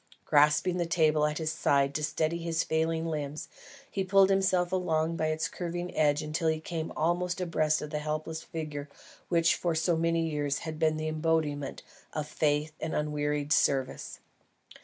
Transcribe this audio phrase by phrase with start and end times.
[0.25, 3.47] Grasping the table at his side to steady his failing limbs,
[3.91, 7.99] he pulled himself along by its curving edge till he came almost abreast of the
[7.99, 8.89] helpless figure
[9.29, 11.83] which for so many years had been the embodiment
[12.13, 14.19] of faithful and unwearied service.